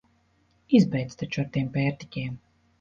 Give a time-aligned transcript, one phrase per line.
[0.79, 2.45] Izbeidz taču ar tiem pērtiķiem!